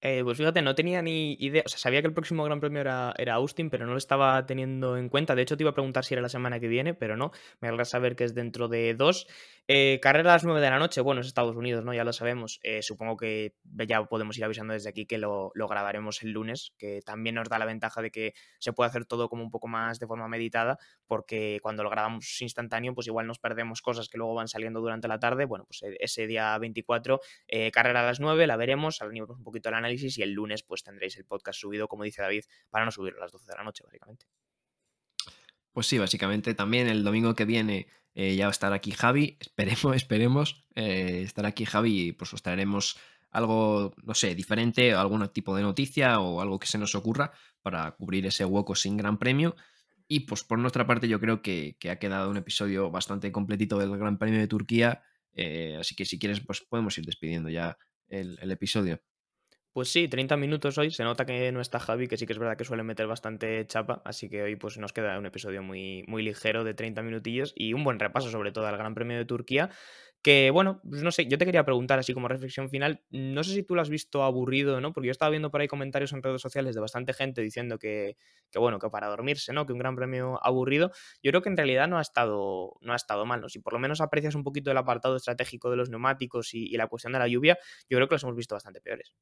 [0.00, 1.62] Eh, pues fíjate, no tenía ni idea.
[1.64, 4.44] O sea, sabía que el próximo Gran Premio era, era, Austin, pero no lo estaba
[4.46, 5.34] teniendo en cuenta.
[5.34, 7.32] De hecho, te iba a preguntar si era la semana que viene, pero no.
[7.60, 9.26] Me alegra saber que es dentro de dos.
[9.68, 11.92] Eh, carrera a las 9 de la noche, bueno, es Estados Unidos, ¿no?
[11.92, 12.60] Ya lo sabemos.
[12.62, 16.72] Eh, supongo que ya podemos ir avisando desde aquí que lo, lo, grabaremos el lunes,
[16.78, 19.66] que también nos da la ventaja de que se puede hacer todo como un poco
[19.66, 20.78] más de forma meditada,
[21.08, 25.08] porque cuando lo grabamos instantáneo, pues igual nos perdemos cosas que luego van saliendo durante
[25.08, 25.46] la tarde.
[25.46, 29.42] Bueno, pues e, ese día 24, eh, carrera a las 9, la veremos, haremos un
[29.42, 32.90] poquito el y el lunes pues tendréis el podcast subido, como dice David, para no
[32.90, 34.26] subirlo a las 12 de la noche, básicamente.
[35.72, 39.36] Pues sí, básicamente también el domingo que viene eh, ya va a estar aquí Javi.
[39.38, 42.96] Esperemos, esperemos eh, estar aquí Javi y pues os traeremos
[43.30, 47.90] algo, no sé, diferente, algún tipo de noticia o algo que se nos ocurra para
[47.90, 49.54] cubrir ese hueco sin gran premio.
[50.08, 53.98] Y pues por nuestra parte yo creo que, ha quedado un episodio bastante completito del
[53.98, 55.02] Gran Premio de Turquía.
[55.34, 57.76] Eh, así que si quieres, pues podemos ir despidiendo ya
[58.08, 59.02] el episodio.
[59.76, 60.90] Pues sí, 30 minutos hoy.
[60.90, 63.66] Se nota que no está Javi, que sí que es verdad que suele meter bastante
[63.66, 64.00] chapa.
[64.06, 67.74] Así que hoy pues nos queda un episodio muy, muy ligero de 30 minutillos y
[67.74, 69.68] un buen repaso sobre todo al Gran Premio de Turquía.
[70.22, 73.52] Que bueno, pues no sé, yo te quería preguntar así como reflexión final, no sé
[73.52, 74.94] si tú lo has visto aburrido, ¿no?
[74.94, 78.16] Porque yo estaba viendo por ahí comentarios en redes sociales de bastante gente diciendo que,
[78.50, 79.66] que bueno, que para dormirse, ¿no?
[79.66, 80.90] Que un gran premio aburrido.
[81.22, 83.44] Yo creo que en realidad no ha estado, no ha estado mal.
[83.50, 86.78] Si por lo menos aprecias un poquito el apartado estratégico de los neumáticos y, y
[86.78, 87.58] la cuestión de la lluvia,
[87.90, 89.12] yo creo que los hemos visto bastante peores.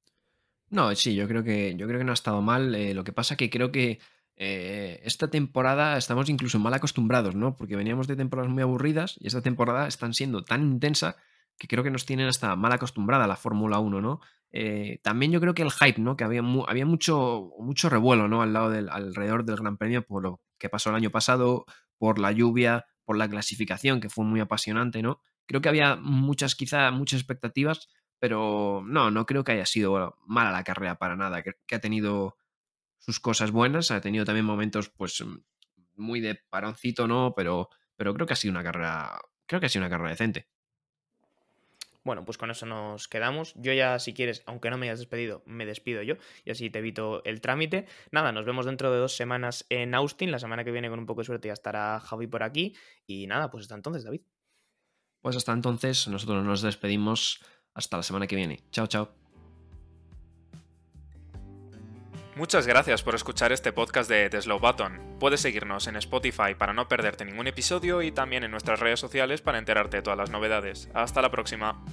[0.74, 2.74] No, sí, yo creo que, yo creo que no ha estado mal.
[2.74, 4.00] Eh, lo que pasa que creo que
[4.34, 7.56] eh, esta temporada estamos incluso mal acostumbrados, ¿no?
[7.56, 11.14] Porque veníamos de temporadas muy aburridas y esta temporada están siendo tan intensa
[11.58, 14.20] que creo que nos tienen hasta mal acostumbrada la Fórmula 1, ¿no?
[14.50, 16.16] Eh, también yo creo que el hype, ¿no?
[16.16, 18.42] Que había, había mucho, mucho revuelo, ¿no?
[18.42, 21.66] Al lado del, alrededor del Gran Premio por lo que pasó el año pasado,
[21.98, 25.20] por la lluvia, por la clasificación, que fue muy apasionante, ¿no?
[25.46, 27.90] Creo que había muchas, quizá, muchas expectativas
[28.24, 31.42] pero no, no creo que haya sido mala la carrera para nada.
[31.42, 32.38] que ha tenido
[32.96, 35.42] sus cosas buenas, ha tenido también momentos, pues, mm,
[35.96, 37.34] muy de paroncito, ¿no?
[37.36, 39.20] Pero, pero creo que ha sido una carrera.
[39.44, 40.48] Creo que ha sido una carrera decente.
[42.02, 43.52] Bueno, pues con eso nos quedamos.
[43.56, 46.14] Yo ya, si quieres, aunque no me hayas despedido, me despido yo
[46.46, 47.84] y así te evito el trámite.
[48.10, 50.30] Nada, nos vemos dentro de dos semanas en Austin.
[50.30, 52.74] La semana que viene, con un poco de suerte, ya estará Javi por aquí.
[53.06, 54.22] Y nada, pues hasta entonces, David.
[55.20, 57.42] Pues hasta entonces, nosotros nos despedimos.
[57.74, 58.60] Hasta la semana que viene.
[58.70, 59.10] Chao, chao.
[62.36, 65.16] Muchas gracias por escuchar este podcast de The Slow Button.
[65.20, 69.40] Puedes seguirnos en Spotify para no perderte ningún episodio y también en nuestras redes sociales
[69.40, 70.88] para enterarte de todas las novedades.
[70.94, 71.84] Hasta la próxima.